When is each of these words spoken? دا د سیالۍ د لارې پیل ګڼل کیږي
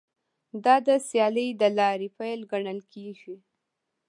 دا 0.63 0.75
د 0.87 0.89
سیالۍ 1.07 1.49
د 1.61 1.63
لارې 1.77 2.07
پیل 2.17 2.39
ګڼل 2.51 2.79
کیږي 2.93 3.35